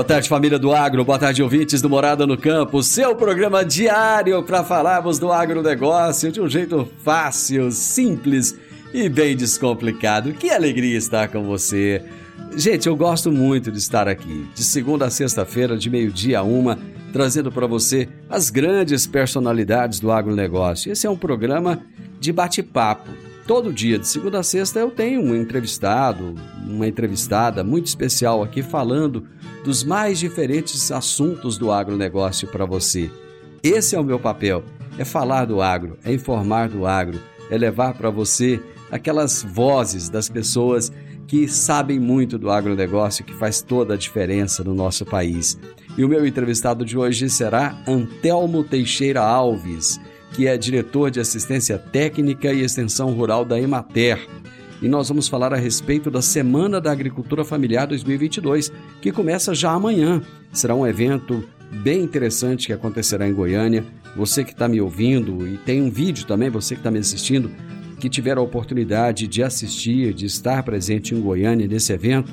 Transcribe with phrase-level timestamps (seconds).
[0.00, 1.04] Boa tarde, família do Agro.
[1.04, 2.82] Boa tarde, ouvintes do Morada no Campo.
[2.82, 8.56] Seu programa diário para falarmos do agronegócio de um jeito fácil, simples
[8.94, 10.32] e bem descomplicado.
[10.32, 12.02] Que alegria estar com você.
[12.56, 16.78] Gente, eu gosto muito de estar aqui, de segunda a sexta-feira, de meio-dia a uma,
[17.12, 20.90] trazendo para você as grandes personalidades do agronegócio.
[20.90, 21.78] Esse é um programa
[22.18, 23.29] de bate-papo.
[23.50, 28.62] Todo dia, de segunda a sexta, eu tenho um entrevistado, uma entrevistada muito especial aqui
[28.62, 29.26] falando
[29.64, 33.10] dos mais diferentes assuntos do agronegócio para você.
[33.60, 34.62] Esse é o meu papel:
[34.96, 37.18] é falar do agro, é informar do agro,
[37.50, 40.92] é levar para você aquelas vozes das pessoas
[41.26, 45.58] que sabem muito do agronegócio, que faz toda a diferença no nosso país.
[45.98, 49.98] E o meu entrevistado de hoje será Antelmo Teixeira Alves,
[50.32, 54.18] que é diretor de assistência técnica e extensão rural da Emater
[54.82, 59.72] e nós vamos falar a respeito da Semana da Agricultura Familiar 2022, que começa já
[59.72, 60.22] amanhã.
[60.52, 63.84] Será um evento bem interessante que acontecerá em Goiânia.
[64.16, 67.50] Você que está me ouvindo e tem um vídeo também, você que está me assistindo,
[67.98, 72.32] que tiver a oportunidade de assistir, de estar presente em Goiânia nesse evento,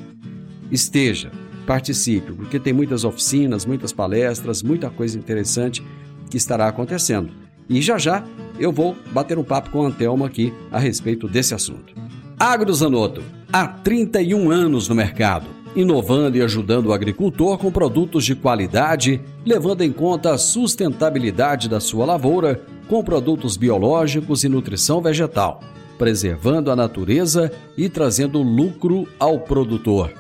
[0.72, 1.30] esteja,
[1.66, 5.84] participe, porque tem muitas oficinas, muitas palestras, muita coisa interessante
[6.30, 7.47] que estará acontecendo.
[7.70, 8.24] E já já
[8.60, 11.94] eu vou bater um papo com o Antelmo aqui a respeito desse assunto.
[12.40, 19.22] AgroZanoto, há 31 anos no mercado, inovando e ajudando o agricultor com produtos de qualidade,
[19.46, 25.62] levando em conta a sustentabilidade da sua lavoura com produtos biológicos e nutrição vegetal,
[25.98, 30.14] preservando a natureza e trazendo lucro ao produtor.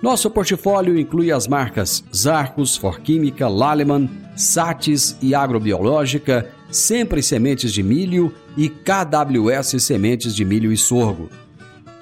[0.00, 8.34] Nosso portfólio inclui as marcas Zarcos, Forquímica, Laleman, Satis e Agrobiológica, Sempre Sementes de Milho
[8.54, 11.30] e KWS Sementes de Milho e Sorgo.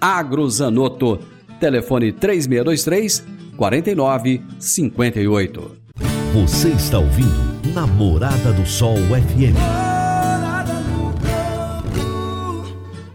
[0.01, 1.21] Agrozanoto.
[1.61, 3.25] Telefone 3623
[3.57, 5.71] 4958.
[6.35, 9.55] Você está ouvindo Namorada do Sol FM.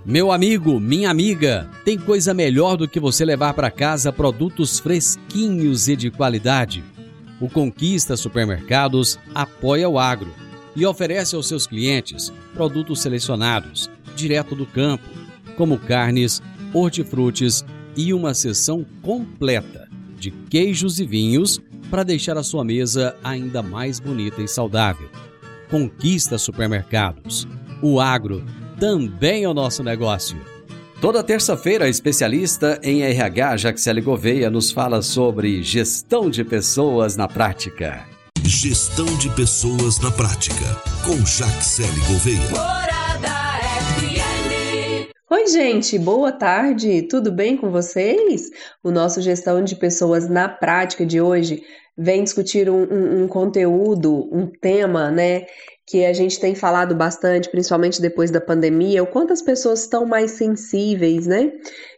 [0.05, 5.87] Meu amigo, minha amiga, tem coisa melhor do que você levar para casa produtos fresquinhos
[5.89, 6.83] e de qualidade.
[7.39, 10.33] O Conquista Supermercados apoia o agro
[10.75, 15.07] e oferece aos seus clientes produtos selecionados, direto do campo,
[15.57, 16.41] como carnes,
[16.73, 17.65] hortifrutis
[17.95, 21.59] e uma seção completa de queijos e vinhos
[21.89, 25.09] para deixar a sua mesa ainda mais bonita e saudável.
[25.69, 27.47] Conquista supermercados.
[27.81, 28.45] O agro
[28.79, 30.39] também é o nosso negócio.
[31.01, 37.27] Toda terça-feira, a especialista em RH, Jaxele Gouveia, nos fala sobre gestão de pessoas na
[37.27, 38.10] prática.
[38.43, 40.65] Gestão de pessoas na prática,
[41.05, 42.39] com Jaxele Gouveia.
[45.29, 48.49] Oi, gente, boa tarde, tudo bem com vocês?
[48.83, 51.63] O nosso Gestão de Pessoas na Prática de hoje
[51.95, 55.45] vem discutir um, um, um conteúdo, um tema, né,
[55.85, 60.05] que a gente tem falado bastante, principalmente depois da pandemia, o quanto as pessoas estão
[60.05, 61.51] mais sensíveis, né?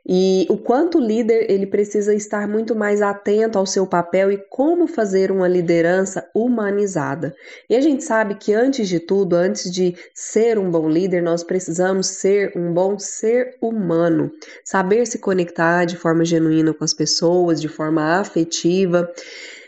[0.06, 4.38] E o quanto o líder ele precisa estar muito mais atento ao seu papel e
[4.50, 7.34] como fazer uma liderança humanizada.
[7.70, 11.44] E a gente sabe que antes de tudo, antes de ser um bom líder, nós
[11.44, 14.30] precisamos ser um bom ser humano,
[14.66, 19.10] saber se conectar de forma genuína com as pessoas, de forma afetiva.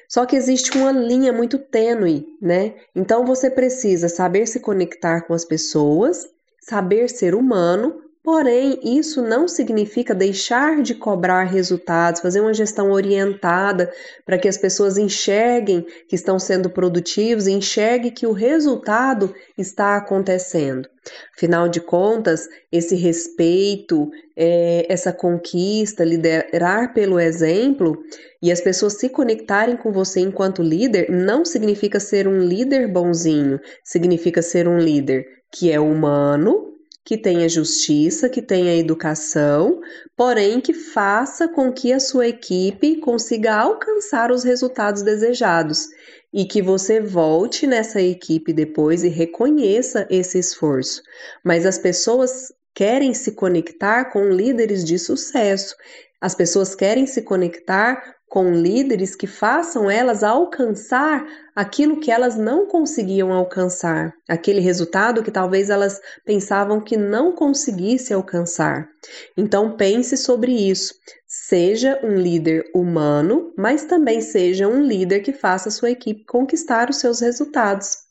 [0.08, 2.76] Só que existe uma linha muito tênue, né?
[2.96, 6.26] Então você precisa saber se conectar com as pessoas,
[6.62, 13.94] saber ser humano, Porém, isso não significa deixar de cobrar resultados, fazer uma gestão orientada
[14.26, 20.90] para que as pessoas enxerguem que estão sendo produtivos enxerguem que o resultado está acontecendo.
[21.38, 27.96] Afinal de contas, esse respeito, é, essa conquista, liderar pelo exemplo
[28.42, 33.60] e as pessoas se conectarem com você enquanto líder não significa ser um líder bonzinho,
[33.84, 36.75] significa ser um líder que é humano,
[37.06, 39.80] que tenha justiça, que tenha educação,
[40.18, 45.88] porém que faça com que a sua equipe consiga alcançar os resultados desejados
[46.34, 51.04] e que você volte nessa equipe depois e reconheça esse esforço.
[51.44, 55.76] Mas as pessoas querem se conectar com líderes de sucesso.
[56.20, 61.24] As pessoas querem se conectar com líderes que façam elas alcançar
[61.56, 68.14] aquilo que elas não conseguiam alcançar, aquele resultado que talvez elas pensavam que não conseguisse
[68.14, 68.90] alcançar.
[69.38, 70.94] Então pense sobre isso.
[71.26, 76.98] Seja um líder humano, mas também seja um líder que faça sua equipe conquistar os
[76.98, 78.06] seus resultados.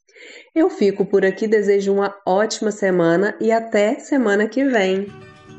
[0.54, 5.06] Eu fico por aqui, desejo uma ótima semana e até semana que vem.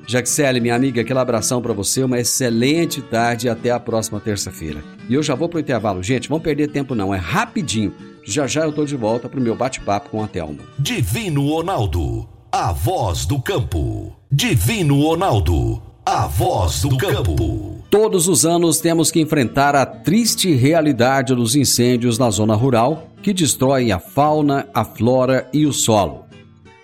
[0.07, 4.83] Jaxele, minha amiga, aquele abração para você, uma excelente tarde e até a próxima terça-feira.
[5.09, 6.03] E eu já vou pro intervalo.
[6.03, 7.93] Gente, vamos perder tempo não, é rapidinho.
[8.23, 10.59] Já já eu tô de volta pro meu bate-papo com a Thelma.
[10.79, 14.15] Divino Ronaldo, a voz do campo.
[14.31, 17.83] Divino Ronaldo, a voz do campo.
[17.89, 23.33] Todos os anos temos que enfrentar a triste realidade dos incêndios na zona rural que
[23.33, 26.24] destroem a fauna, a flora e o solo.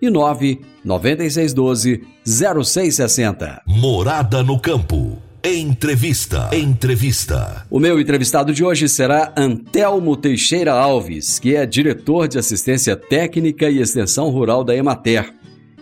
[0.00, 3.62] e 9 9612 0660.
[3.66, 5.18] Morada no campo.
[5.44, 6.50] Entrevista.
[6.52, 7.64] Entrevista.
[7.70, 13.70] O meu entrevistado de hoje será Antelmo Teixeira Alves, que é diretor de assistência técnica
[13.70, 15.32] e extensão rural da Emater.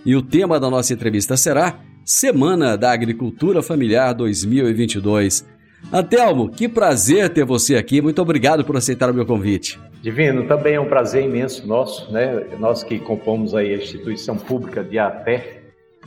[0.05, 5.45] E o tema da nossa entrevista será Semana da Agricultura Familiar 2022.
[5.93, 8.01] Antelmo, que prazer ter você aqui.
[8.03, 9.81] Muito obrigado por aceitar o meu convite.
[10.07, 12.47] Divino, também é um prazer imenso nosso, né?
[12.61, 15.43] Nós que compomos aí a instituição pública de ATE,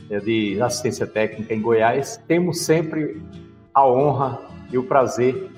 [0.08, 3.20] é, de assistência técnica em Goiás, temos sempre
[3.74, 4.40] a honra
[4.72, 5.50] e o prazer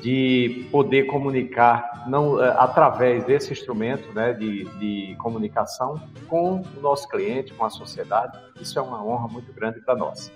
[0.00, 7.06] de poder comunicar não é, através desse instrumento né, de, de comunicação com o nosso
[7.06, 8.38] cliente, com a sociedade.
[8.58, 10.32] Isso é uma honra muito grande para nós.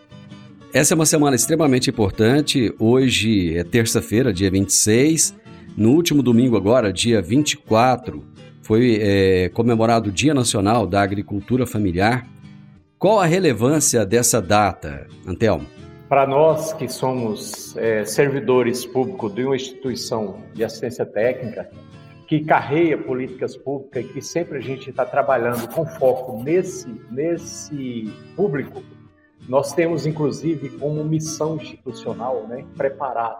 [0.75, 2.71] Essa é uma semana extremamente importante.
[2.79, 5.46] Hoje é terça-feira, dia 26.
[5.77, 8.25] No último domingo, agora, dia 24,
[8.63, 12.27] foi é, comemorado o Dia Nacional da Agricultura Familiar.
[12.99, 15.67] Qual a relevância dessa data, Antelmo?
[16.09, 21.69] Para nós que somos é, servidores públicos de uma instituição de assistência técnica,
[22.27, 28.11] que carreia políticas públicas e que sempre a gente está trabalhando com foco nesse, nesse
[28.35, 28.83] público,
[29.49, 33.39] nós temos, inclusive, como missão institucional, né, preparar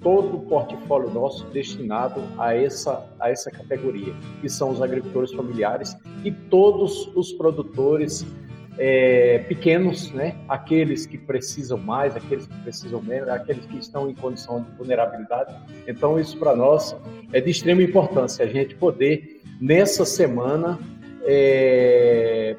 [0.00, 5.96] todo o portfólio nosso destinado a essa, a essa categoria, que são os agricultores familiares
[6.22, 8.26] e todos os produtores
[8.76, 10.36] é, pequenos, né?
[10.48, 15.54] aqueles que precisam mais, aqueles que precisam menos, aqueles que estão em condição de vulnerabilidade.
[15.86, 16.94] Então, isso para nós
[17.32, 20.78] é de extrema importância, a gente poder, nessa semana,
[21.22, 22.56] é,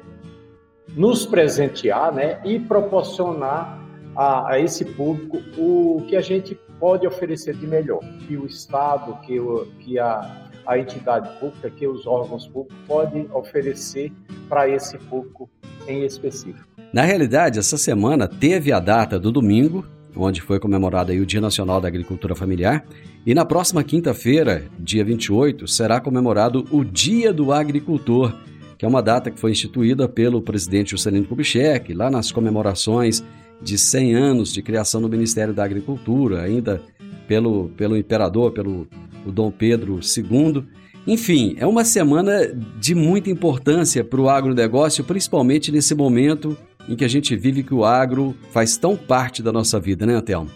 [0.96, 3.78] nos presentear né, e proporcionar
[4.16, 9.18] a, a, esse público o que a gente pode oferecer de melhor, que o Estado,
[9.26, 14.10] que, o, que a, a entidade pública, que os órgãos públicos podem oferecer
[14.48, 15.48] para esse público
[15.86, 16.66] em específico.
[16.92, 19.84] Na realidade, essa semana teve a data do domingo,
[20.16, 22.84] onde foi comemorado o Dia Nacional da Agricultura Familiar,
[23.26, 28.32] e na próxima quinta-feira, dia 28, será comemorado o Dia do Agricultor,
[28.78, 33.22] que é uma data que foi instituída pelo presidente Juscelino Kubitschek, lá nas comemorações
[33.60, 36.82] de 100 anos de criação do Ministério da Agricultura, ainda
[37.26, 38.86] pelo, pelo imperador, pelo
[39.24, 40.64] o Dom Pedro II.
[41.06, 42.46] Enfim, é uma semana
[42.78, 46.56] de muita importância para o agronegócio, principalmente nesse momento
[46.88, 50.14] em que a gente vive que o agro faz tão parte da nossa vida, né,
[50.14, 50.50] Antelmo?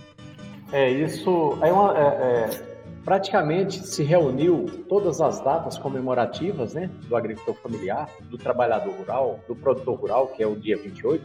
[0.73, 2.70] É, isso é uma, é, é
[3.05, 9.57] praticamente se reuniu todas as datas comemorativas né, do agricultor familiar, do trabalhador rural, do
[9.57, 11.25] produtor rural, que é o dia 28,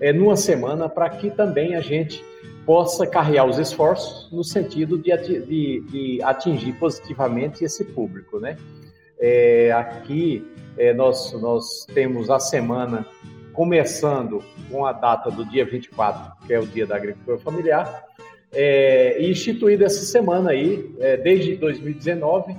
[0.00, 2.24] é, numa semana para que também a gente
[2.66, 8.56] possa carregar os esforços no sentido de, de, de atingir positivamente esse público, né?
[9.18, 10.44] É, aqui
[10.76, 13.06] é, nós, nós temos a semana
[13.52, 18.04] começando com a data do dia 24, que é o dia da agricultura familiar,
[18.54, 22.56] é, instituído essa semana aí, é, desde 2019,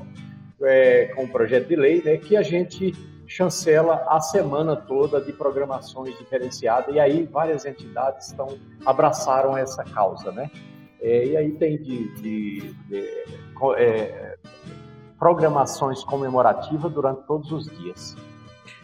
[0.62, 2.94] é, com o projeto de lei, né, que a gente
[3.28, 10.32] chancela a semana toda de programações diferenciadas, e aí várias entidades estão, abraçaram essa causa,
[10.32, 10.50] né?
[11.02, 13.10] É, e aí tem de, de, de
[13.78, 14.38] é,
[15.20, 18.16] programações comemorativas durante todos os dias.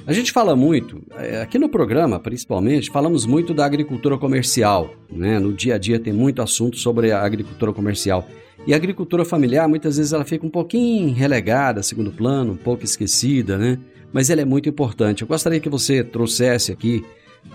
[0.05, 4.95] A gente fala muito, é, aqui no programa principalmente, falamos muito da agricultura comercial.
[5.11, 5.37] Né?
[5.37, 8.27] No dia a dia tem muito assunto sobre a agricultura comercial.
[8.65, 12.83] E a agricultura familiar, muitas vezes, ela fica um pouquinho relegada, segundo plano, um pouco
[12.83, 13.79] esquecida, né?
[14.13, 15.23] Mas ela é muito importante.
[15.23, 17.03] Eu gostaria que você trouxesse aqui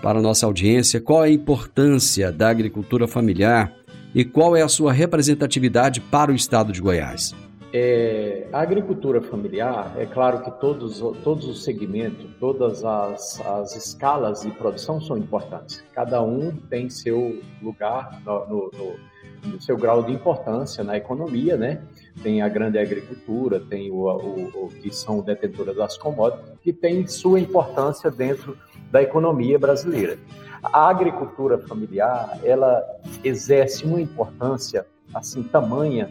[0.01, 3.73] para a nossa audiência qual é a importância da agricultura familiar
[4.13, 7.33] e qual é a sua representatividade para o estado de Goiás.
[7.79, 14.41] É, a agricultura familiar, é claro que todos, todos os segmentos, todas as, as escalas
[14.41, 15.83] de produção são importantes.
[15.93, 21.55] Cada um tem seu lugar no, no, no, no seu grau de importância na economia,
[21.55, 21.83] né?
[22.23, 27.05] Tem a grande agricultura, tem o, o, o que são detentoras das commodities, que tem
[27.05, 28.57] sua importância dentro
[28.91, 30.17] da economia brasileira.
[30.63, 32.83] A agricultura familiar, ela
[33.23, 36.09] exerce uma importância assim tamanha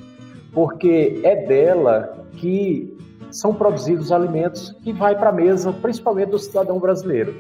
[0.57, 2.97] porque é dela que
[3.31, 7.35] são produzidos alimentos que vai para a mesa, principalmente do cidadão brasileiro.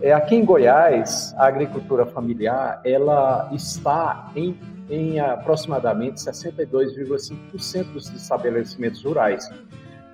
[0.00, 4.56] É, aqui em Goiás, a agricultura familiar ela está em,
[4.88, 9.50] em aproximadamente 62,5% dos estabelecimentos rurais,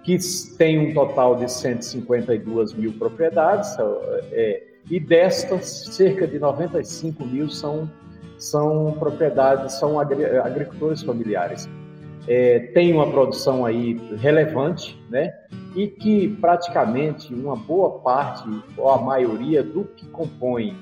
[0.03, 0.17] que
[0.57, 3.77] tem um total de 152 mil propriedades,
[4.33, 7.91] é, e destas, cerca de 95 mil são,
[8.39, 11.69] são propriedades, são agricultores familiares
[12.29, 15.33] é, tem uma produção aí relevante, né?
[15.75, 20.77] E que praticamente uma boa parte, ou a maioria do que compõe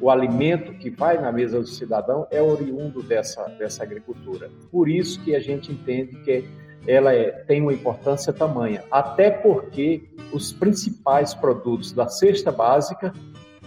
[0.00, 4.50] o alimento que vai na mesa do cidadão é oriundo dessa, dessa agricultura.
[4.70, 6.44] Por isso que a gente entende que
[6.86, 10.02] ela é, tem uma importância tamanha, até porque
[10.32, 13.12] os principais produtos da cesta básica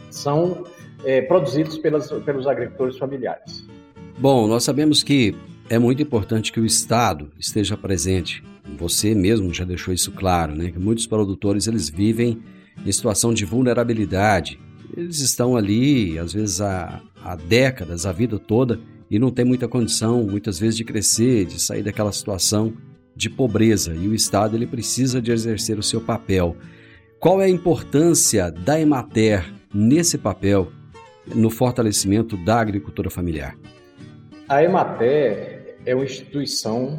[0.09, 0.63] são
[1.05, 3.65] é, produzidos pelas, pelos agricultores familiares.
[4.17, 5.35] Bom, nós sabemos que
[5.71, 8.43] é muito importante que o Estado esteja presente.
[8.77, 10.69] Você mesmo já deixou isso claro, né?
[10.69, 12.43] Que muitos produtores eles vivem
[12.85, 14.59] em situação de vulnerabilidade.
[14.97, 19.65] Eles estão ali, às vezes, há, há décadas, a vida toda, e não tem muita
[19.65, 22.73] condição, muitas vezes, de crescer, de sair daquela situação
[23.15, 23.95] de pobreza.
[23.95, 26.57] E o Estado ele precisa de exercer o seu papel.
[27.17, 30.69] Qual é a importância da Emater nesse papel
[31.33, 33.55] no fortalecimento da agricultura familiar?
[34.49, 36.97] A Emater é uma instituição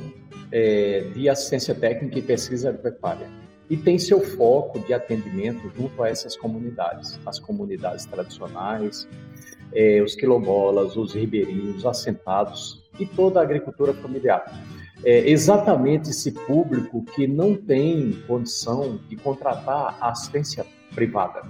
[0.51, 3.29] é, de assistência técnica e pesquisa agropecuária
[3.71, 9.09] e tem seu foco de atendimento junto a essas comunidades, as comunidades tradicionais,
[9.73, 14.45] é, os quilombolas, os ribeirinhos, os assentados e toda a agricultura familiar.
[15.03, 21.43] É exatamente esse público que não tem condição de contratar assistência privada.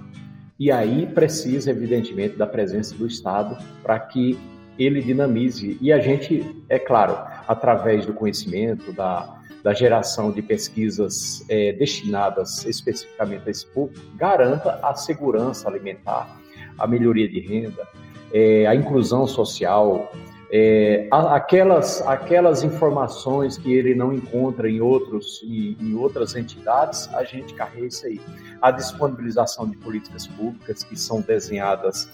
[0.57, 4.39] E aí precisa, evidentemente, da presença do Estado para que
[4.77, 5.77] ele dinamize.
[5.81, 12.65] E a gente, é claro, através do conhecimento, da, da geração de pesquisas é, destinadas
[12.65, 16.37] especificamente a esse público, garanta a segurança alimentar,
[16.77, 17.87] a melhoria de renda,
[18.33, 20.11] é, a inclusão social,
[20.55, 27.23] é, aquelas, aquelas informações que ele não encontra em, outros, em, em outras entidades, a
[27.23, 28.21] gente carrega isso aí.
[28.61, 32.07] A disponibilização de políticas públicas que são desenhadas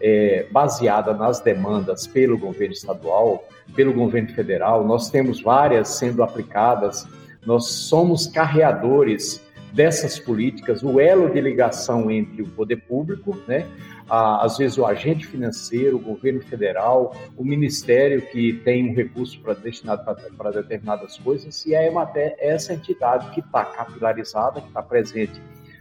[0.00, 3.46] é, baseada nas demandas pelo governo estadual,
[3.76, 4.84] pelo governo federal.
[4.84, 7.06] Nós temos várias sendo aplicadas.
[7.46, 9.40] Nós somos carreadores
[9.74, 13.66] dessas políticas, o elo de ligação entre o poder público, né?
[14.08, 19.54] às vezes o agente financeiro, o governo federal, o ministério que tem um recurso para
[19.54, 20.04] destinado
[20.36, 25.40] para determinadas coisas, e a EMATE é essa entidade que está capilarizada, que está presente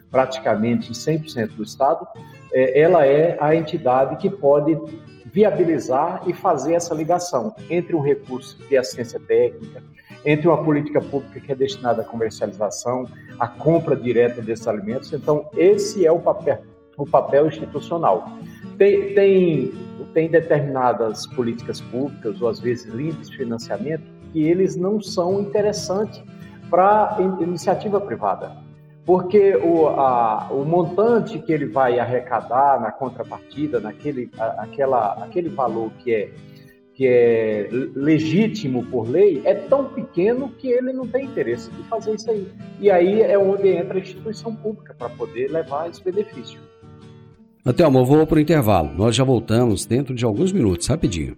[0.09, 2.07] praticamente em 100% do Estado,
[2.51, 4.77] é, ela é a entidade que pode
[5.25, 9.83] viabilizar e fazer essa ligação entre um recurso de assistência técnica,
[10.25, 13.05] entre uma política pública que é destinada à comercialização,
[13.39, 15.11] à compra direta desses alimentos.
[15.13, 16.63] Então, esse é o papel,
[16.97, 18.29] o papel institucional.
[18.77, 19.73] Tem, tem,
[20.13, 26.23] tem determinadas políticas públicas, ou às vezes linhas de financiamento, que eles não são interessantes
[26.69, 28.63] para iniciativa privada
[29.05, 35.49] porque o, a, o montante que ele vai arrecadar na contrapartida, naquele, a, aquela, aquele
[35.49, 36.31] valor que é,
[37.03, 42.15] que é legítimo por lei, é tão pequeno que ele não tem interesse de fazer
[42.15, 42.47] isso aí.
[42.79, 46.61] E aí é onde entra a instituição pública para poder levar esse benefício.
[47.65, 48.89] Até amor, vou para o intervalo.
[48.95, 51.35] Nós já voltamos dentro de alguns minutos, rapidinho.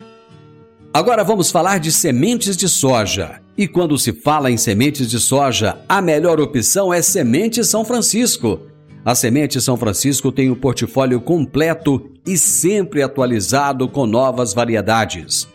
[0.93, 3.41] Agora vamos falar de sementes de soja.
[3.57, 8.59] E quando se fala em sementes de soja, a melhor opção é Semente São Francisco.
[9.03, 15.54] A Semente São Francisco tem um portfólio completo e sempre atualizado com novas variedades.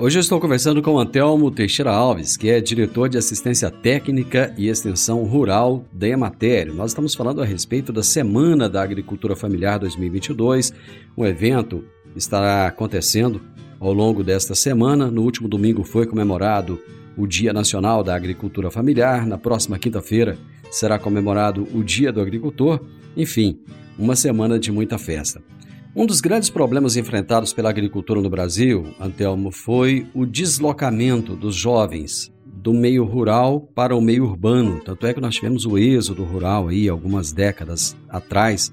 [0.00, 4.68] Hoje eu estou conversando com Antelmo Teixeira Alves, que é diretor de assistência técnica e
[4.68, 6.72] extensão rural da Ematério.
[6.72, 10.72] Nós estamos falando a respeito da Semana da Agricultura Familiar 2022.
[11.16, 13.40] O evento estará acontecendo
[13.80, 15.10] ao longo desta semana.
[15.10, 16.80] No último domingo foi comemorado
[17.16, 19.26] o Dia Nacional da Agricultura Familiar.
[19.26, 20.38] Na próxima quinta-feira
[20.70, 22.78] será comemorado o Dia do Agricultor.
[23.16, 23.58] Enfim,
[23.98, 25.42] uma semana de muita festa.
[25.96, 32.32] Um dos grandes problemas enfrentados pela agricultura no Brasil, Antelmo, foi o deslocamento dos jovens
[32.44, 34.80] do meio rural para o meio urbano.
[34.84, 38.72] Tanto é que nós tivemos o êxodo rural aí algumas décadas atrás,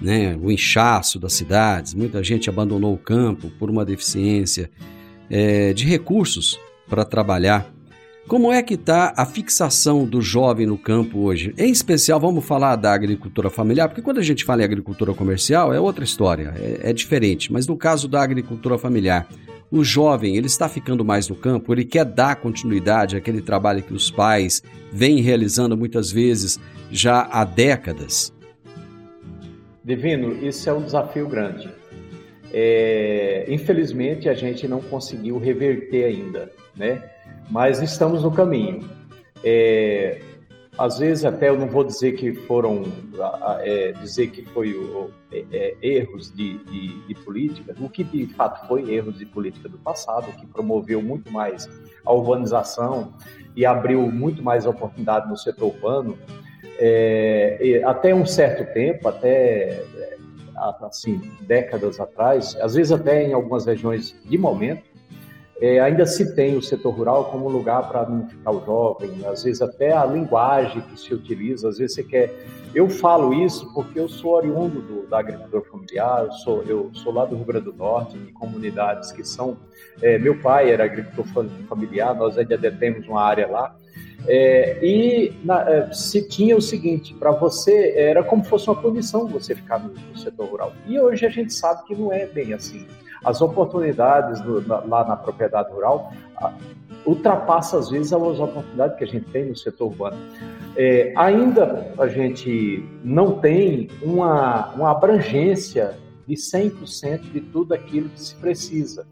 [0.00, 4.70] né, o inchaço das cidades, muita gente abandonou o campo por uma deficiência
[5.28, 7.66] é, de recursos para trabalhar.
[8.26, 11.52] Como é que está a fixação do jovem no campo hoje?
[11.58, 15.72] Em especial, vamos falar da agricultura familiar, porque quando a gente fala em agricultura comercial
[15.72, 17.52] é outra história, é, é diferente.
[17.52, 19.26] Mas no caso da agricultura familiar,
[19.70, 23.94] o jovem ele está ficando mais no campo, ele quer dar continuidade àquele trabalho que
[23.94, 26.58] os pais vêm realizando muitas vezes
[26.90, 28.32] já há décadas.
[29.84, 31.68] Divino, isso é um desafio grande.
[32.52, 37.02] É, infelizmente, a gente não conseguiu reverter ainda, né?
[37.50, 38.88] Mas estamos no caminho.
[39.42, 40.20] É,
[40.78, 42.84] às vezes até eu não vou dizer que foram
[43.60, 48.26] é, dizer que foi o, é, é, erros de, de, de, política, o que de
[48.28, 51.68] fato foi erros de política do passado, que promoveu muito mais
[52.04, 53.12] a urbanização
[53.54, 56.16] e abriu muito mais oportunidade no setor urbano,
[56.78, 60.16] é, até um certo tempo, até é,
[60.82, 64.89] assim, décadas atrás, às vezes até em algumas regiões de momento,
[65.60, 69.60] é, ainda se tem o setor rural como lugar para ficar o jovem, às vezes
[69.60, 72.34] até a linguagem que se utiliza, às vezes você quer.
[72.74, 77.12] Eu falo isso porque eu sou oriundo do, da agricultura familiar, eu sou, eu sou
[77.12, 79.56] lá do Rio Grande do Norte, de comunidades que são.
[80.00, 81.26] É, meu pai era agricultor
[81.68, 83.76] familiar, nós ainda temos uma área lá,
[84.26, 88.80] é, e na, é, se tinha o seguinte, para você era como se fosse uma
[88.80, 90.72] punição você ficar no, no, setor rural.
[90.86, 92.86] E hoje a gente sabe que não é bem assim.
[93.24, 96.52] As oportunidades do, lá na propriedade rural a,
[97.04, 100.16] ultrapassa às vezes as oportunidades que a gente tem no setor urbano.
[100.76, 108.20] É, ainda a gente não tem uma, uma abrangência de 100% de tudo aquilo que
[108.20, 109.06] se precisa.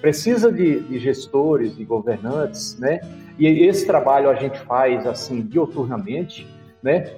[0.00, 3.00] Precisa de, de gestores, de governantes, né?
[3.38, 6.46] E esse trabalho a gente faz assim dioturnamente,
[6.82, 7.16] né?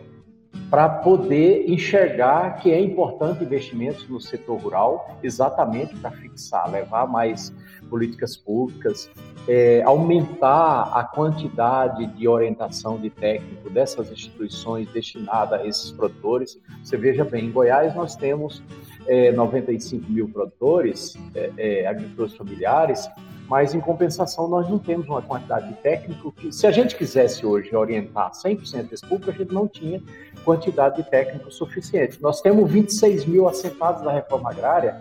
[0.68, 7.52] Para poder enxergar que é importante investimentos no setor rural, exatamente para fixar, levar mais
[7.88, 9.10] políticas públicas,
[9.48, 16.60] é, aumentar a quantidade de orientação de técnico dessas instituições destinadas a esses produtores.
[16.84, 18.62] Você veja bem, em Goiás nós temos
[19.06, 23.08] é, 95 mil produtores, é, é, agricultores familiares,
[23.50, 27.44] mas em compensação nós não temos uma quantidade de técnico que, se a gente quisesse
[27.44, 30.00] hoje orientar 100% desse público, a gente não tinha
[30.44, 32.22] quantidade de técnicos suficiente.
[32.22, 35.00] Nós temos 26 mil assentados da reforma agrária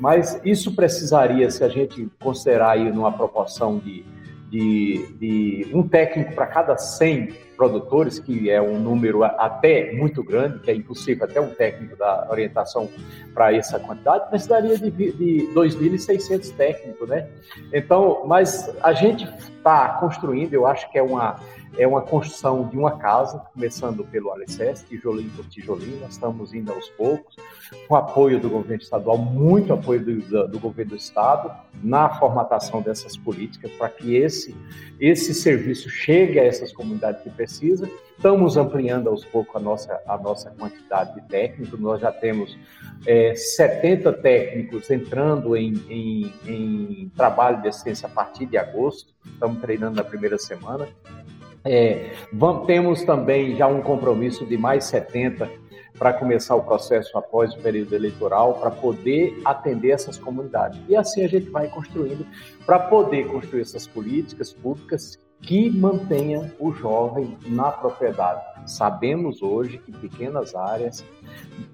[0.00, 4.04] Mas isso precisaria, se a gente considerar aí numa proporção de,
[4.50, 10.58] de, de um técnico para cada 100 produtores, que é um número até muito grande,
[10.58, 12.88] que é impossível até um técnico dar orientação
[13.32, 17.28] para essa quantidade, precisaria de, de 2.600 técnicos, né?
[17.72, 19.24] Então, mas a gente
[19.56, 21.36] está construindo, eu acho que é uma
[21.76, 26.72] é uma construção de uma casa, começando pelo alicerce, tijolinho por tijolinho, nós estamos indo
[26.72, 27.36] aos poucos,
[27.88, 33.16] com apoio do governo estadual, muito apoio do, do, governo do estado, na formatação dessas
[33.16, 34.54] políticas, para que esse,
[35.00, 37.88] esse serviço chegue a essas comunidades que precisam.
[38.16, 42.56] Estamos ampliando aos poucos a nossa, a nossa quantidade de técnicos, nós já temos
[43.06, 49.60] é, 70 técnicos entrando em, em, em trabalho de assistência a partir de agosto, estamos
[49.60, 50.88] treinando na primeira semana.
[51.64, 55.50] É, vamos, temos também já um compromisso de mais 70
[55.98, 60.80] para começar o processo após o período eleitoral, para poder atender essas comunidades.
[60.88, 62.26] E assim a gente vai construindo,
[62.66, 68.42] para poder construir essas políticas públicas que mantenha o jovem na propriedade.
[68.66, 71.04] Sabemos hoje que pequenas áreas,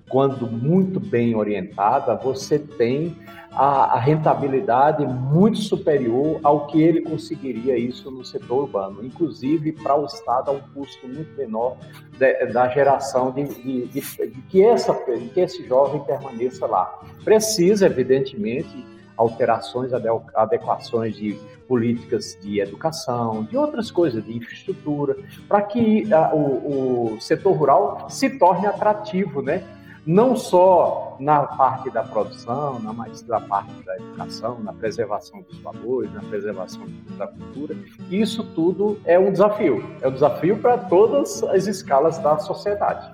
[0.09, 3.17] quando muito bem orientada, você tem
[3.53, 9.05] a, a, rentabilidade muito superior ao que ele conseguiria isso no setor urbano.
[9.05, 11.77] Inclusive, para o Estado, a um custo muito menor
[12.19, 17.01] de, da geração de, de, de, de que, essa, que esse jovem permaneça lá.
[17.25, 18.87] Precisa, evidentemente,
[19.17, 19.93] alterações,
[20.35, 27.21] adequações de políticas de educação, de outras coisas, de infraestrutura, para que uh, o, o,
[27.21, 29.63] setor rural se torne atrativo, né?
[30.07, 32.95] Não só na parte da produção, na
[33.41, 36.87] parte da educação, na preservação dos valores, na preservação
[37.19, 37.77] da cultura.
[38.11, 39.85] Isso tudo é um desafio.
[40.01, 43.13] É um desafio para todas as escalas da sociedade.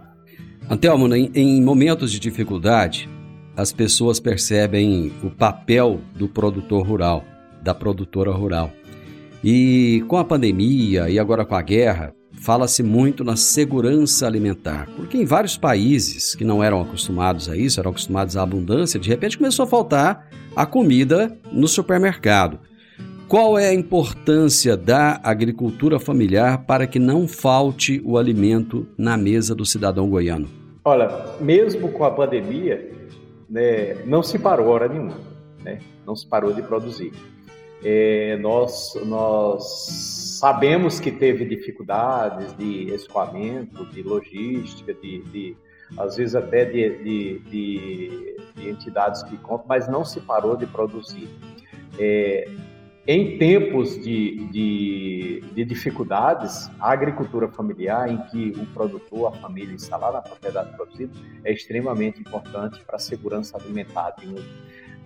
[0.70, 3.08] Antelmo, em, em momentos de dificuldade,
[3.56, 7.24] as pessoas percebem o papel do produtor rural
[7.66, 8.70] da produtora rural.
[9.42, 15.16] E com a pandemia e agora com a guerra, fala-se muito na segurança alimentar, porque
[15.16, 19.38] em vários países que não eram acostumados a isso, eram acostumados à abundância, de repente
[19.38, 22.58] começou a faltar a comida no supermercado.
[23.28, 29.52] Qual é a importância da agricultura familiar para que não falte o alimento na mesa
[29.54, 30.48] do cidadão goiano?
[30.84, 32.88] Olha, mesmo com a pandemia,
[33.50, 35.16] né, não se parou hora nenhuma,
[35.64, 35.80] né?
[36.06, 37.12] não se parou de produzir.
[37.84, 45.56] É, nós, nós sabemos que teve dificuldades de escoamento, de logística, de, de
[45.96, 50.66] às vezes até de, de, de, de, entidades que compram, mas não se parou de
[50.66, 51.28] produzir.
[51.98, 52.48] É,
[53.06, 59.76] em tempos de, de, de, dificuldades, a agricultura familiar, em que o produtor, a família
[59.92, 61.12] lá na propriedade produzida,
[61.44, 64.44] é extremamente importante para a segurança alimentar de um,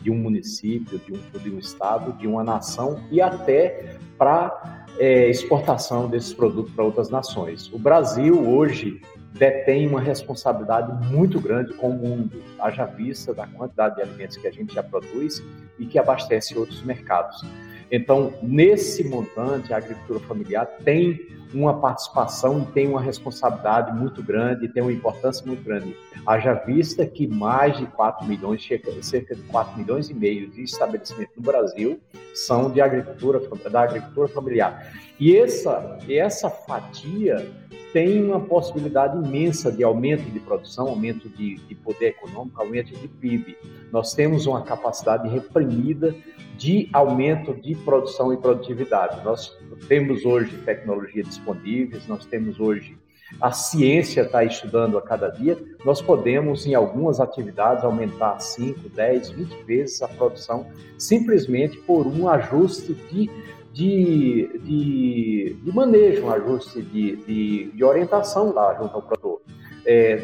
[0.00, 5.28] de um município, de um, de um estado, de uma nação e até para é,
[5.28, 7.72] exportação desses produtos para outras nações.
[7.72, 9.00] O Brasil hoje
[9.32, 14.46] detém uma responsabilidade muito grande com o mundo, haja vista da quantidade de alimentos que
[14.46, 15.42] a gente já produz
[15.78, 17.44] e que abastece outros mercados.
[17.90, 24.68] Então, nesse montante, a agricultura familiar tem uma participação e tem uma responsabilidade muito grande,
[24.68, 25.96] tem uma importância muito grande.
[26.24, 28.66] Haja vista que mais de 4 milhões,
[29.02, 32.00] cerca de 4 milhões e meio de estabelecimentos no Brasil
[32.32, 34.92] são de agricultura, da agricultura familiar.
[35.18, 37.50] E essa, essa fatia
[37.92, 43.08] tem uma possibilidade imensa de aumento de produção, aumento de, de poder econômico, aumento de
[43.08, 43.56] PIB.
[43.90, 46.14] Nós temos uma capacidade reprimida
[46.60, 49.24] de aumento de produção e produtividade.
[49.24, 49.56] Nós
[49.88, 52.98] temos hoje tecnologia disponíveis, nós temos hoje
[53.40, 59.30] a ciência está estudando a cada dia, nós podemos, em algumas atividades, aumentar 5, 10,
[59.30, 60.66] 20 vezes a produção
[60.98, 63.30] simplesmente por um ajuste de
[63.72, 69.40] de, de, de manejo, um ajuste de, de, de, orientação lá junto ao produtor.
[69.86, 70.16] É,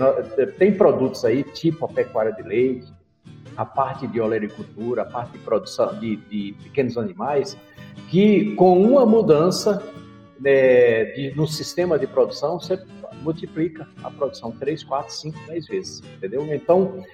[0.59, 2.93] tem produtos aí, tipo a pecuária de leite,
[3.57, 7.57] a parte de olericultura, a parte de produção de, de pequenos animais,
[8.11, 9.83] que com uma mudança
[10.39, 12.79] né, de, no sistema de produção, você
[13.23, 16.47] multiplica a produção 3, 4, 5, 10 vezes, entendeu?
[16.55, 17.05] Então,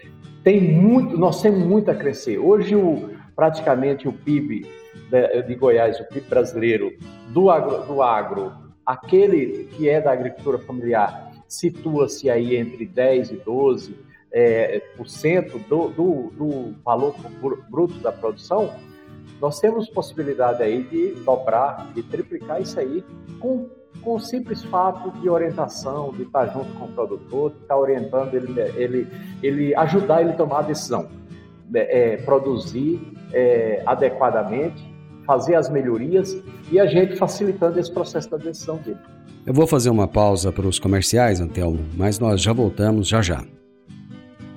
[0.43, 2.39] tem muito, nós temos muito a crescer.
[2.39, 4.67] Hoje, o, praticamente o PIB
[5.09, 6.93] de, de Goiás, o PIB brasileiro
[7.29, 8.53] do agro, do agro,
[8.85, 15.59] aquele que é da agricultura familiar, situa-se aí entre 10 e 12 é, por cento
[15.69, 17.15] do, do, do valor
[17.71, 18.71] bruto da produção,
[19.41, 23.05] nós temos possibilidade aí de dobrar, de triplicar isso aí
[23.41, 23.69] com,
[24.01, 28.35] com o simples fato de orientação, de estar junto com o produtor, de estar orientando
[28.35, 29.09] ele, ele,
[29.43, 31.09] ele ajudar ele a tomar a decisão.
[31.75, 33.01] é, produzir
[33.33, 34.83] é, adequadamente,
[35.27, 36.37] fazer as melhorias
[36.71, 38.99] e a gente facilitando esse processo da decisão dele.
[39.47, 43.45] Eu vou fazer uma pausa para os comerciais, Antelmo, mas nós já voltamos já já.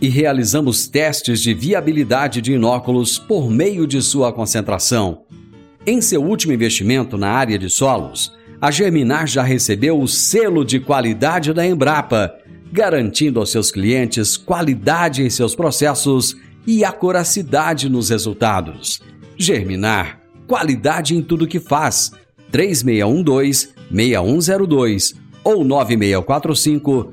[0.00, 5.22] e realizamos testes de viabilidade de inóculos por meio de sua concentração.
[5.86, 10.80] Em seu último investimento na área de solos, a Germinar já recebeu o selo de
[10.80, 12.34] qualidade da Embrapa,
[12.72, 19.00] garantindo aos seus clientes qualidade em seus processos e acuracidade nos resultados.
[19.38, 22.10] Germinar qualidade em tudo que faz.
[22.52, 27.12] 3612-6102 ou 9645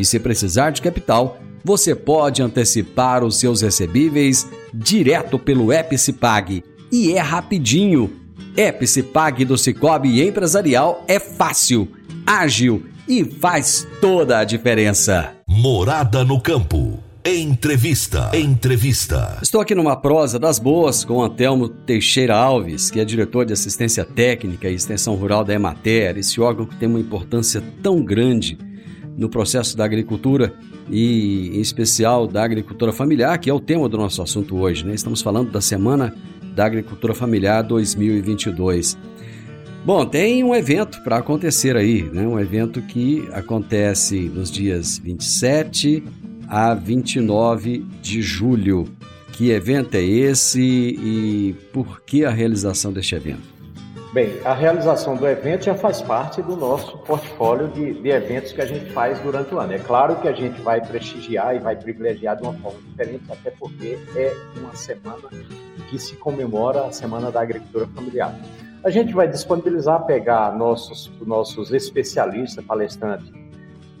[0.00, 6.64] E se precisar de capital, você pode antecipar os seus recebíveis direto pelo Epicipag.
[6.90, 8.10] E é rapidinho.
[8.56, 11.86] Epicipag do Cicobi Empresarial é fácil,
[12.26, 15.34] ágil e faz toda a diferença.
[15.46, 16.98] Morada no campo.
[17.22, 18.30] Entrevista.
[18.32, 19.36] Entrevista.
[19.42, 24.06] Estou aqui numa prosa das boas com Antelmo Teixeira Alves, que é diretor de assistência
[24.06, 28.56] técnica e extensão rural da Emater, esse órgão que tem uma importância tão grande
[29.16, 30.54] no processo da agricultura
[30.90, 34.84] e, em especial, da agricultura familiar, que é o tema do nosso assunto hoje.
[34.84, 34.94] Né?
[34.94, 36.14] Estamos falando da Semana
[36.54, 38.98] da Agricultura Familiar 2022.
[39.84, 42.26] Bom, tem um evento para acontecer aí, né?
[42.26, 46.02] Um evento que acontece nos dias 27
[46.46, 48.86] a 29 de julho.
[49.32, 53.49] Que evento é esse e por que a realização deste evento?
[54.12, 58.60] Bem, a realização do evento já faz parte do nosso portfólio de, de, eventos que
[58.60, 59.72] a gente faz durante o ano.
[59.72, 63.52] É claro que a gente vai prestigiar e vai privilegiar de uma forma diferente, até
[63.52, 65.28] porque é uma semana
[65.88, 68.34] que se comemora a Semana da Agricultura Familiar.
[68.82, 73.30] A gente vai disponibilizar, pegar nossos, nossos especialistas, palestrantes,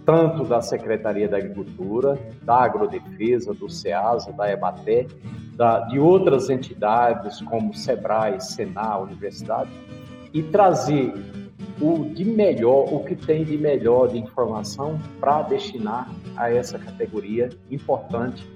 [0.04, 5.06] tanto da Secretaria da Agricultura, da Agrodefesa, do SEASA, da EBATE,
[5.54, 9.70] da, de outras entidades como SEBRAE, SENA, Universidade,
[10.32, 11.12] e trazer
[11.80, 17.48] o de melhor, o que tem de melhor de informação para destinar a essa categoria
[17.70, 18.46] importante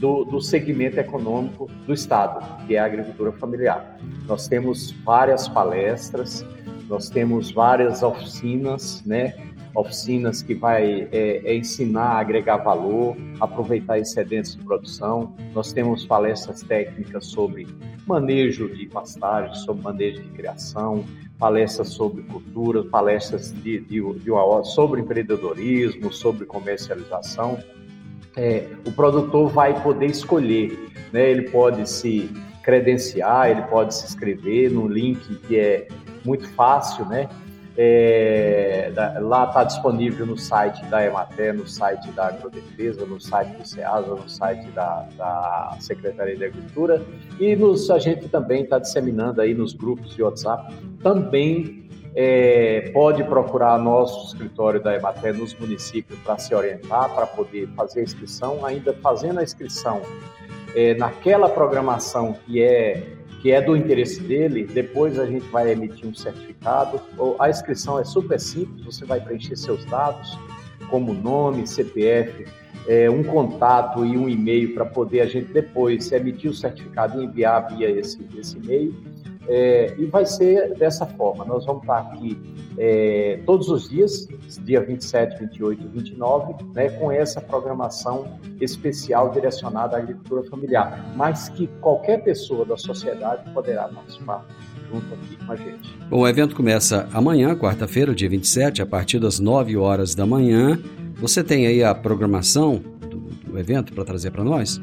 [0.00, 3.98] do, do segmento econômico do Estado, que é a agricultura familiar.
[4.26, 6.44] Nós temos várias palestras,
[6.88, 9.51] nós temos várias oficinas, né?
[9.74, 15.34] Oficinas que vai é, é ensinar a agregar valor, aproveitar excedentes de produção.
[15.54, 17.66] Nós temos palestras técnicas sobre
[18.06, 21.04] manejo de pastagem, sobre manejo de criação,
[21.38, 27.58] palestras sobre cultura, palestras de, de, de uma, sobre empreendedorismo, sobre comercialização
[28.36, 31.30] é, o produtor vai poder escolher, né?
[31.30, 32.30] Ele pode se
[32.62, 35.88] credenciar, ele pode se inscrever no link que é
[36.24, 37.28] muito fácil, né?
[37.76, 43.66] É, lá está disponível no site da Emater, no site da Agrodefesa, no site do
[43.66, 47.02] SEASA, no site da, da Secretaria de Agricultura.
[47.40, 50.74] E nos, a gente também está disseminando aí nos grupos de WhatsApp.
[51.02, 57.68] Também é, pode procurar nosso escritório da Emater nos municípios para se orientar, para poder
[57.68, 60.02] fazer a inscrição, ainda fazendo a inscrição
[60.74, 66.08] é, naquela programação que é que é do interesse dele, depois a gente vai emitir
[66.08, 67.00] um certificado.
[67.40, 70.38] A inscrição é super simples, você vai preencher seus dados,
[70.88, 72.46] como nome, CPF,
[72.86, 77.24] é, um contato e um e-mail para poder a gente depois emitir o certificado e
[77.24, 78.94] enviar via esse, esse e-mail.
[79.48, 81.44] É, e vai ser dessa forma.
[81.44, 82.40] Nós vamos estar aqui
[82.78, 84.28] é, todos os dias,
[84.62, 91.48] dia 27, 28 e 29, né, com essa programação especial direcionada à agricultura familiar, mas
[91.48, 94.46] que qualquer pessoa da sociedade poderá participar
[94.90, 95.98] junto aqui com a gente.
[96.08, 100.78] Bom, o evento começa amanhã, quarta-feira, dia 27, a partir das 9 horas da manhã,
[101.22, 104.80] Você tem aí a programação do, do evento para trazer para nós?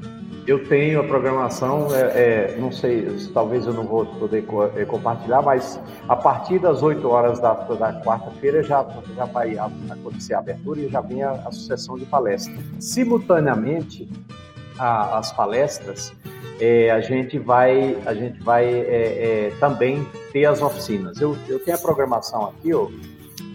[0.50, 4.84] Eu tenho a programação, é, é, não sei, talvez eu não vou poder co é,
[4.84, 8.84] compartilhar, mas a partir das 8 horas da, da quarta-feira já,
[9.16, 12.58] já vai acontecer a abertura e já vem a, a sucessão de palestras.
[12.80, 14.10] Simultaneamente
[14.80, 16.12] às palestras,
[16.60, 21.22] é, a gente vai, a gente vai é, é, também ter as oficinas.
[21.22, 22.92] Eu, eu tenho a programação aqui, eu,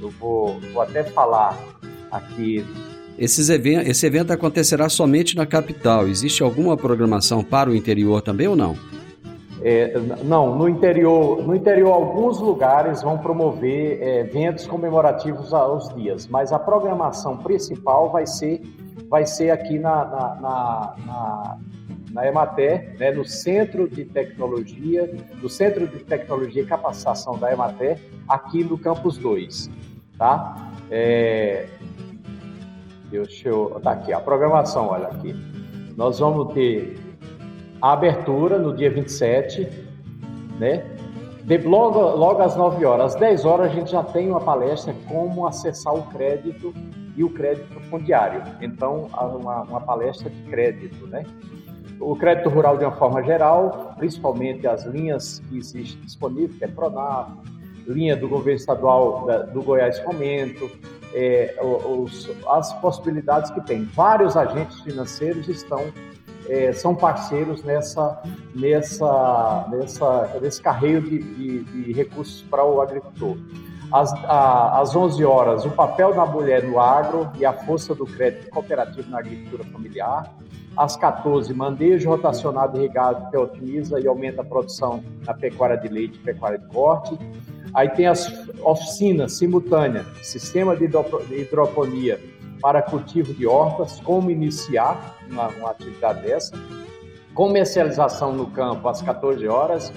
[0.00, 1.58] eu vou, vou até falar
[2.12, 2.64] aqui
[3.18, 6.08] esses event esse evento acontecerá somente na capital.
[6.08, 8.76] Existe alguma programação para o interior também ou não?
[9.66, 16.26] É, não, no interior, no interior alguns lugares vão promover é, eventos comemorativos aos dias,
[16.26, 18.60] mas a programação principal vai ser,
[19.08, 21.58] vai ser aqui na, na, na, na,
[22.12, 27.98] na Emater, né, no Centro de Tecnologia, no Centro de Tecnologia e Capacitação da Emater,
[28.28, 29.70] aqui no Campus 2.
[30.18, 30.72] Tá?
[30.90, 31.66] É,
[33.10, 33.80] Deixa eu.
[33.82, 35.34] Tá aqui, a programação, olha aqui.
[35.96, 36.98] Nós vamos ter
[37.80, 39.68] a abertura no dia 27,
[40.58, 40.84] né?
[41.44, 44.94] De, logo, logo às 9 horas, às 10 horas, a gente já tem uma palestra
[45.06, 46.72] como acessar o crédito
[47.16, 48.42] e o crédito fundiário.
[48.62, 51.24] Então, uma, uma palestra de crédito, né?
[52.00, 56.68] O crédito rural de uma forma geral, principalmente as linhas que existem disponíveis, que é
[56.68, 57.30] Pronaf,
[57.86, 60.70] linha do governo estadual da, do Goiás Fomento,
[61.14, 63.84] é, os, as possibilidades que tem.
[63.84, 65.80] Vários agentes financeiros estão
[66.48, 68.20] é, são parceiros nessa,
[68.54, 73.36] nessa, nessa, nesse carreio de, de, de recursos para o agricultor.
[73.92, 78.04] Às, a, às 11 horas, o papel da mulher no agro e a força do
[78.04, 80.34] crédito cooperativo na agricultura familiar.
[80.76, 86.18] Às 14, manejo rotacionado irrigado que otimiza e aumenta a produção na pecuária de leite
[86.18, 87.16] e pecuária de corte.
[87.74, 88.32] Aí tem as
[88.62, 90.84] oficinas simultâneas, sistema de
[91.30, 92.20] hidroponia
[92.60, 96.56] para cultivo de hortas, como iniciar uma, uma atividade dessa,
[97.34, 99.92] comercialização no campo às 14 horas,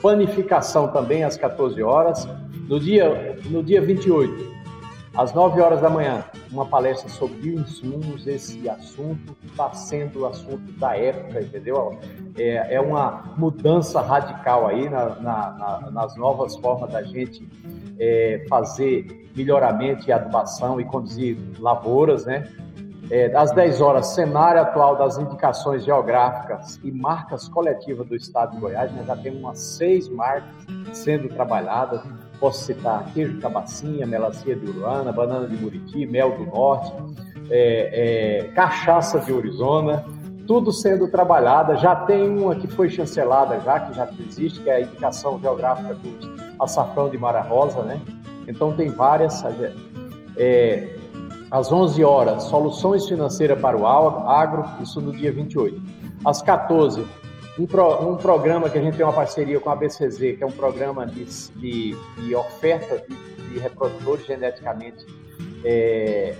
[0.00, 2.28] panificação também às 14 horas.
[2.68, 4.45] No dia, no dia 28,
[5.16, 8.26] às 9 horas da manhã, uma palestra sobre bioinsumos.
[8.26, 11.98] Esse assunto está sendo o assunto da época, entendeu?
[12.36, 17.48] É, é uma mudança radical aí na, na, na, nas novas formas da gente
[17.98, 22.44] é, fazer melhoramento e adubação e conduzir lavouras, né?
[23.08, 28.60] É, às 10 horas, cenário atual das indicações geográficas e marcas coletivas do estado de
[28.60, 28.92] Goiás.
[28.94, 30.50] Nós já temos umas seis marcas
[30.92, 32.02] sendo trabalhadas
[32.38, 36.92] Posso citar queijo cabacinha, melancia de Uruana, banana de Buriti, mel do Norte,
[37.50, 40.04] é, é, cachaça de Arizona,
[40.46, 41.76] tudo sendo trabalhada.
[41.76, 45.94] Já tem uma que foi chancelada já, que já existe, que é a indicação geográfica
[45.94, 48.00] do açafrão de Mara Rosa, né?
[48.46, 49.42] Então tem várias.
[50.36, 50.96] É,
[51.50, 55.80] às 11 horas, soluções financeiras para o agro, isso no dia 28.
[56.24, 57.06] Às 14,
[57.58, 60.46] um, pro, um, programa que a gente tem uma parceria com a BCZ, que é
[60.46, 63.16] um programa de, de, de oferta de,
[63.52, 65.06] de, reprodutores geneticamente
[65.64, 66.34] é,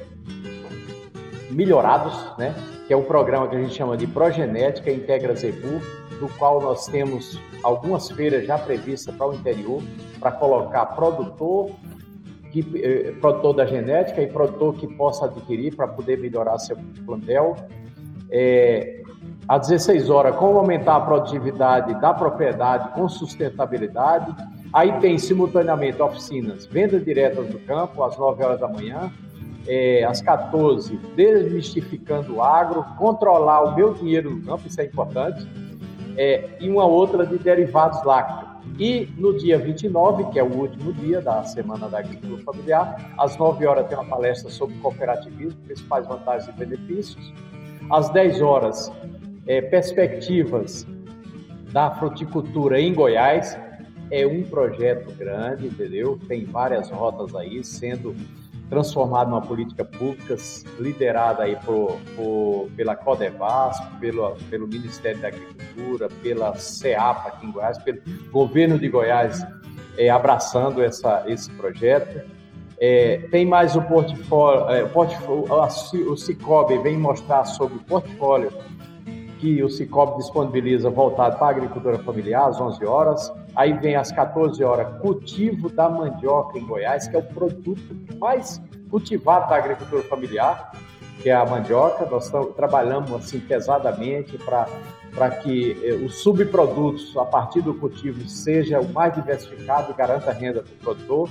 [1.50, 2.54] melhorados, né?
[2.86, 5.80] que é um programa que a gente chama de Progenética Integra Zebu,
[6.20, 9.82] do qual nós temos algumas feiras já previstas para o interior,
[10.20, 11.70] para colocar produtor,
[12.52, 17.56] que, eh, produtor da genética e produtor que possa adquirir para poder melhorar seu plantel.
[18.30, 19.02] É,
[19.48, 24.34] às 16 horas, como aumentar a produtividade da propriedade com sustentabilidade.
[24.72, 29.10] Aí tem simultaneamente oficinas, venda direta do campo, às 9 horas da manhã,
[29.66, 35.46] é, às 14, desmistificando o agro, controlar o meu dinheiro no campo, isso é importante,
[36.16, 38.56] é, e uma outra de derivados lácteos.
[38.78, 43.36] E no dia 29, que é o último dia da Semana da Agricultura Familiar, às
[43.36, 47.32] 9 horas tem uma palestra sobre cooperativismo, principais vantagens e benefícios.
[47.90, 48.92] Às 10 horas,
[49.46, 50.86] é, perspectivas
[51.72, 53.58] da fruticultura em Goiás.
[54.10, 56.18] É um projeto grande, entendeu?
[56.28, 58.14] Tem várias rotas aí sendo
[58.68, 60.36] transformado numa política pública
[60.78, 67.52] liderada aí por, por, pela Codevasp, pelo, pelo Ministério da Agricultura, pela CEAPA aqui em
[67.52, 69.46] Goiás, pelo governo de Goiás
[69.96, 72.20] é, abraçando essa, esse projeto.
[72.78, 78.52] É, tem mais o portfólio, é, portfólio o Cicobi vem mostrar sobre o portfólio
[79.38, 83.32] que o Cicobi disponibiliza voltado para a agricultura familiar, às 11 horas.
[83.54, 88.60] Aí vem às 14 horas, cultivo da mandioca em Goiás, que é o produto mais
[88.90, 90.72] cultivado da agricultura familiar,
[91.22, 92.06] que é a mandioca.
[92.06, 98.88] Nós trabalhamos assim pesadamente para que eh, os subprodutos a partir do cultivo seja o
[98.92, 101.30] mais diversificado e garanta renda para o produtor.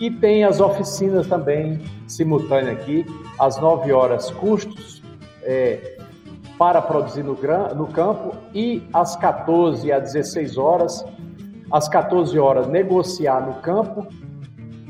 [0.00, 3.04] E tem as oficinas também simultâneas aqui,
[3.38, 5.02] às 9 horas, custos
[5.42, 5.97] é,
[6.58, 7.38] para produzir no,
[7.76, 11.04] no campo, e às 14 às 16 horas,
[11.70, 14.06] às 14 horas, negociar no campo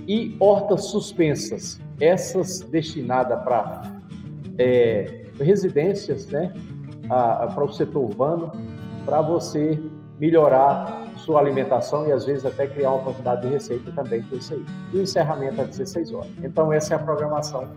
[0.06, 3.82] e hortas suspensas, essas destinadas para
[4.56, 6.52] é, residências, né,
[7.06, 8.50] para o setor urbano,
[9.04, 9.78] para você
[10.18, 14.54] melhorar sua alimentação e às vezes até criar uma quantidade de receita também com isso
[14.54, 14.64] aí.
[14.94, 16.30] E o encerramento às 16 horas.
[16.42, 17.68] Então essa é a programação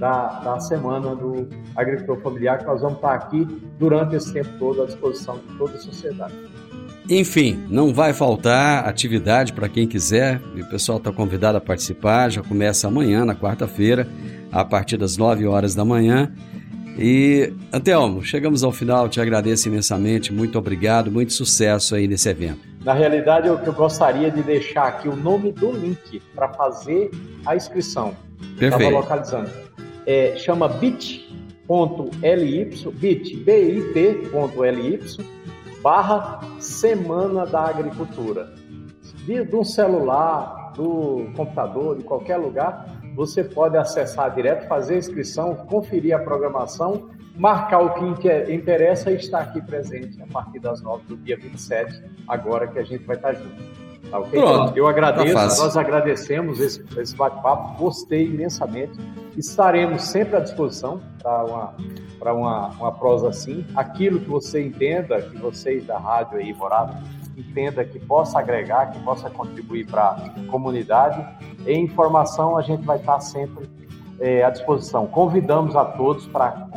[0.00, 1.46] da, da semana do
[1.76, 3.46] agricultor familiar que nós vamos estar aqui
[3.78, 6.34] durante esse tempo todo à disposição de toda a sociedade.
[7.08, 10.40] Enfim, não vai faltar atividade para quem quiser.
[10.54, 12.30] E o pessoal está convidado a participar.
[12.30, 14.08] Já começa amanhã, na quarta-feira,
[14.50, 16.32] a partir das 9 horas da manhã.
[16.96, 22.60] E, Antelmo, chegamos ao final, te agradeço imensamente, muito obrigado, muito sucesso aí nesse evento.
[22.84, 27.10] Na realidade, eu, eu gostaria de deixar aqui o nome do link para fazer
[27.46, 28.14] a inscrição.
[28.58, 28.82] Perfeito.
[28.82, 29.50] Estava localizando.
[30.10, 35.00] É, chama bit.ly, bit, bit.ly,
[35.80, 38.52] barra Semana da Agricultura.
[39.24, 44.98] De, de um celular, do computador, de qualquer lugar, você pode acessar direto, fazer a
[44.98, 50.82] inscrição, conferir a programação, marcar o que interessa e estar aqui presente a partir das
[50.82, 53.62] 9 do dia 27, agora que a gente vai estar junto.
[54.10, 54.40] Tá, okay?
[54.40, 58.98] Pronto, Eu agradeço, tá nós agradecemos esse, esse bate-papo, gostei imensamente.
[59.36, 61.74] Estaremos sempre à disposição para uma,
[62.18, 63.64] para uma, uma prosa assim.
[63.74, 66.96] Aquilo que você entenda, que vocês da rádio aí, Morado,
[67.36, 71.24] entenda que possa agregar, que possa contribuir para a comunidade.
[71.66, 73.68] E informação a gente vai estar sempre
[74.20, 75.06] é, à disposição.
[75.06, 76.68] Convidamos a todos para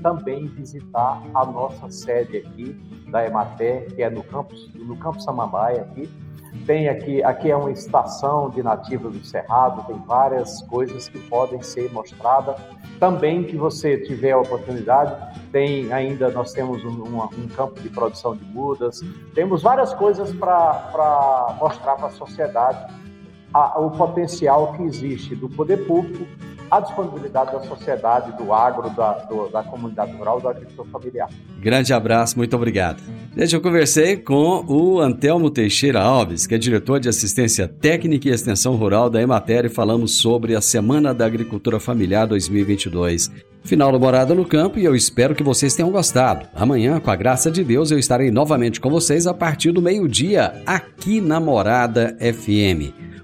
[0.00, 5.82] também visitar a nossa sede aqui da Emater, que é no campus, no campus Samambaia
[5.82, 6.08] aqui.
[6.66, 11.62] Tem aqui, aqui é uma estação de nativos do Cerrado, tem várias coisas que podem
[11.62, 12.56] ser mostradas.
[13.00, 17.88] Também que você tiver a oportunidade, tem ainda, nós temos um, um, um campo de
[17.88, 19.00] produção de mudas,
[19.34, 22.94] temos várias coisas para mostrar para a sociedade
[23.76, 26.24] o potencial que existe do poder público
[26.72, 31.28] a disponibilidade da sociedade, do agro, da, do, da comunidade rural, do agricultor familiar.
[31.60, 33.02] Grande abraço, muito obrigado.
[33.36, 38.32] Gente, eu conversei com o Antelmo Teixeira Alves, que é diretor de assistência técnica e
[38.32, 43.30] extensão rural da Emater, e falamos sobre a Semana da Agricultura Familiar 2022.
[43.64, 46.48] Final do Morada no Campo e eu espero que vocês tenham gostado.
[46.54, 50.62] Amanhã, com a graça de Deus, eu estarei novamente com vocês a partir do meio-dia,
[50.64, 53.11] aqui na Morada FM.